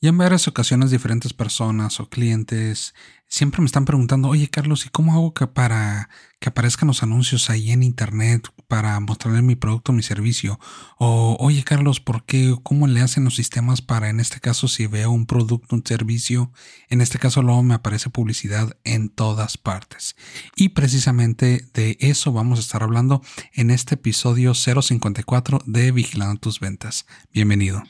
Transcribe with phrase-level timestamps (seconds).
[0.00, 2.94] Y en varias ocasiones diferentes personas o clientes
[3.26, 7.50] siempre me están preguntando, oye Carlos, ¿y cómo hago que para que aparezcan los anuncios
[7.50, 10.60] ahí en internet para mostrarle mi producto mi servicio?
[10.98, 12.54] O oye Carlos, ¿por qué?
[12.62, 16.52] ¿Cómo le hacen los sistemas para en este caso si veo un producto, un servicio?
[16.88, 20.14] En este caso luego me aparece publicidad en todas partes.
[20.54, 23.20] Y precisamente de eso vamos a estar hablando
[23.52, 27.04] en este episodio 054 de Vigilando tus ventas.
[27.32, 27.82] Bienvenido.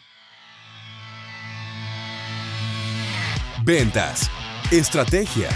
[3.68, 4.30] Ventas,
[4.70, 5.50] estrategia,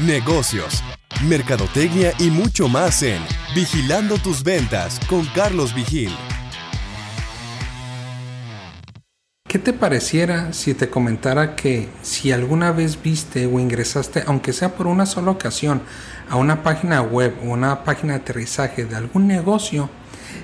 [0.00, 0.82] negocios,
[1.28, 3.22] mercadotecnia y mucho más en
[3.54, 6.10] Vigilando tus ventas con Carlos Vigil.
[9.48, 14.74] ¿Qué te pareciera si te comentara que si alguna vez viste o ingresaste, aunque sea
[14.74, 15.82] por una sola ocasión,
[16.28, 19.88] a una página web o una página de aterrizaje de algún negocio,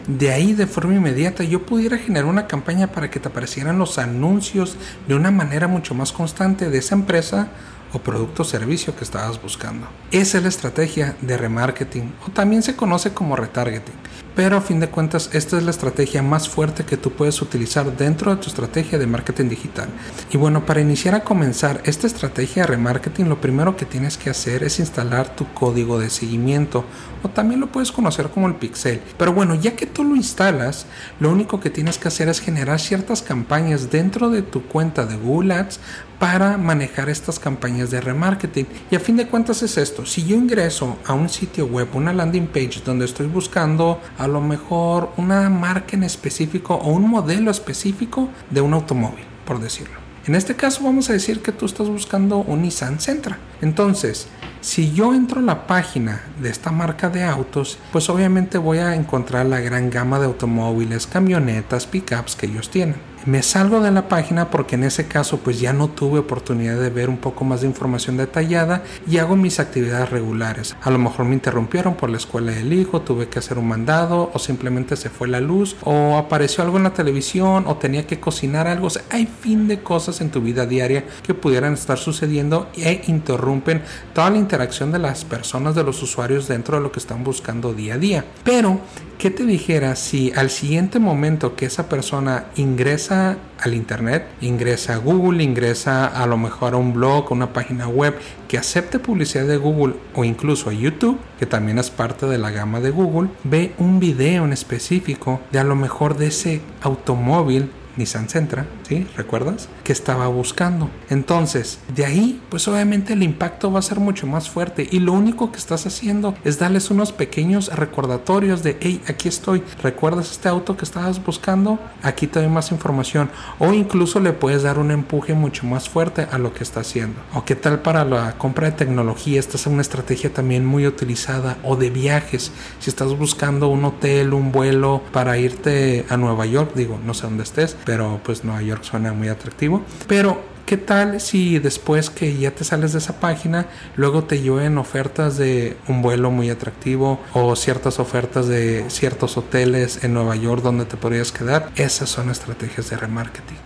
[0.09, 3.99] de ahí de forma inmediata yo pudiera generar una campaña para que te aparecieran los
[3.99, 4.77] anuncios
[5.07, 7.49] de una manera mucho más constante de esa empresa
[7.93, 9.87] o producto o servicio que estabas buscando.
[10.11, 13.95] Esa es la estrategia de remarketing o también se conoce como retargeting.
[14.35, 17.97] Pero a fin de cuentas esta es la estrategia más fuerte que tú puedes utilizar
[17.97, 19.89] dentro de tu estrategia de marketing digital.
[20.31, 24.31] Y bueno, para iniciar a comenzar esta estrategia de remarketing lo primero que tienes que
[24.31, 26.85] hacer es instalar tu código de seguimiento
[27.23, 29.01] o también lo puedes conocer como el pixel.
[29.19, 30.87] Pero bueno, ya que tú lo instalas,
[31.19, 35.17] lo único que tienes que hacer es generar ciertas campañas dentro de tu cuenta de
[35.17, 35.81] Google Ads
[36.19, 38.67] para manejar estas campañas de remarketing.
[38.91, 42.13] Y a fin de cuentas es esto, si yo ingreso a un sitio web, una
[42.13, 47.51] landing page donde estoy buscando a lo mejor una marca en específico o un modelo
[47.51, 49.97] específico de un automóvil, por decirlo.
[50.27, 53.39] En este caso vamos a decir que tú estás buscando un Nissan Sentra.
[53.63, 54.29] Entonces,
[54.61, 58.95] si yo entro a la página de esta marca de autos, pues obviamente voy a
[58.95, 62.97] encontrar la gran gama de automóviles, camionetas, pickups que ellos tienen
[63.29, 66.89] me salgo de la página porque en ese caso pues ya no tuve oportunidad de
[66.89, 70.77] ver un poco más de información detallada y hago mis actividades regulares.
[70.81, 74.31] A lo mejor me interrumpieron por la escuela del hijo, tuve que hacer un mandado
[74.33, 78.19] o simplemente se fue la luz o apareció algo en la televisión o tenía que
[78.19, 78.89] cocinar algo.
[79.11, 83.83] hay fin de cosas en tu vida diaria que pudieran estar sucediendo e interrumpen
[84.15, 87.75] toda la interacción de las personas, de los usuarios dentro de lo que están buscando
[87.75, 88.25] día a día.
[88.43, 88.81] Pero
[89.19, 94.99] ¿Qué te dijera si al siguiente momento que esa persona ingresa al Internet, ingresa a
[94.99, 98.15] Google, ingresa a lo mejor a un blog, a una página web
[98.47, 102.53] que acepte publicidad de Google o incluso a YouTube, que también es parte de la
[102.53, 107.73] gama de Google, ve un video en específico de a lo mejor de ese automóvil
[107.97, 108.67] Nissan Sentra,
[109.17, 109.69] ¿Recuerdas?
[109.85, 110.91] Que estaba buscando.
[111.11, 115.13] Entonces, de ahí, pues obviamente el impacto va a ser mucho más fuerte y lo
[115.13, 120.49] único que estás haciendo es darles unos pequeños recordatorios de, hey, aquí estoy, ¿recuerdas este
[120.49, 121.79] auto que estabas buscando?
[122.03, 123.31] Aquí te doy más información.
[123.59, 127.21] O incluso le puedes dar un empuje mucho más fuerte a lo que está haciendo.
[127.35, 131.59] O qué tal para la compra de tecnología, esta es una estrategia también muy utilizada.
[131.63, 136.73] O de viajes, si estás buscando un hotel, un vuelo para irte a Nueva York,
[136.75, 139.83] digo, no sé dónde estés, pero pues Nueva York suena muy atractivo.
[140.07, 143.67] Pero ¿qué tal si después que ya te sales de esa página,
[143.97, 150.05] luego te llueven ofertas de un vuelo muy atractivo o ciertas ofertas de ciertos hoteles
[150.05, 151.71] en Nueva York donde te podrías quedar?
[151.77, 153.57] Esas son estrategias de remarketing.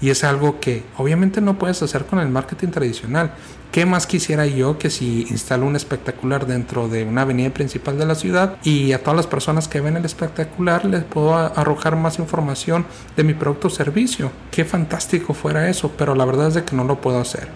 [0.00, 3.32] Y es algo que obviamente no puedes hacer con el marketing tradicional.
[3.72, 8.04] ¿Qué más quisiera yo que si instalo un espectacular dentro de una avenida principal de
[8.04, 12.18] la ciudad y a todas las personas que ven el espectacular les puedo arrojar más
[12.18, 12.84] información
[13.16, 14.30] de mi producto o servicio?
[14.50, 17.48] Qué fantástico fuera eso, pero la verdad es de que no lo puedo hacer.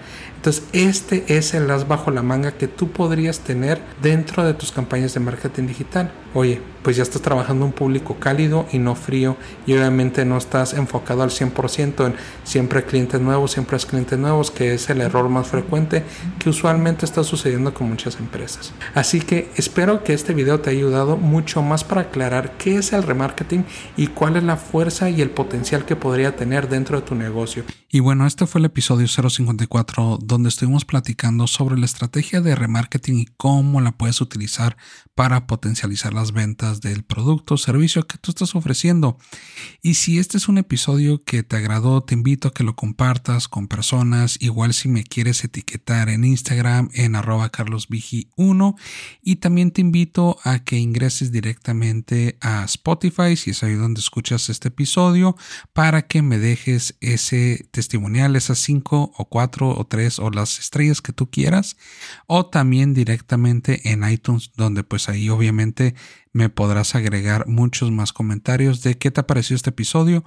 [0.46, 4.70] Entonces, este es el as bajo la manga que tú podrías tener dentro de tus
[4.70, 6.12] campañas de marketing digital.
[6.34, 9.36] Oye, pues ya estás trabajando un público cálido y no frío
[9.66, 12.14] y obviamente no estás enfocado al 100% en
[12.44, 16.04] siempre clientes nuevos, siempre es clientes nuevos, que es el error más frecuente
[16.38, 18.72] que usualmente está sucediendo con muchas empresas.
[18.94, 22.92] Así que espero que este video te haya ayudado mucho más para aclarar qué es
[22.92, 23.64] el remarketing
[23.96, 27.64] y cuál es la fuerza y el potencial que podría tener dentro de tu negocio.
[27.90, 33.21] Y bueno, este fue el episodio 054 donde estuvimos platicando sobre la estrategia de remarketing
[33.21, 34.77] y cómo la puedes utilizar
[35.15, 39.17] para potencializar las ventas del producto o servicio que tú estás ofreciendo.
[39.81, 43.49] Y si este es un episodio que te agradó, te invito a que lo compartas
[43.49, 44.37] con personas.
[44.41, 48.75] Igual si me quieres etiquetar en Instagram en arroba carlosvigi1
[49.23, 54.50] y también te invito a que ingreses directamente a Spotify si es ahí donde escuchas
[54.50, 55.35] este episodio
[55.73, 61.12] para que me dejes ese testimonial, esas cinco o cuatro o tres las estrellas que
[61.12, 61.76] tú quieras
[62.26, 65.94] o también directamente en iTunes donde pues ahí obviamente
[66.32, 70.25] me podrás agregar muchos más comentarios de qué te ha parecido este episodio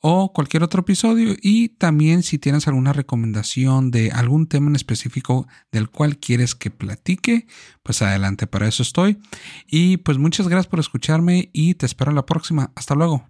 [0.00, 5.46] o cualquier otro episodio y también si tienes alguna recomendación de algún tema en específico
[5.72, 7.46] del cual quieres que platique,
[7.82, 9.18] pues adelante, para eso estoy.
[9.66, 12.72] Y pues muchas gracias por escucharme y te espero en la próxima.
[12.74, 13.29] Hasta luego.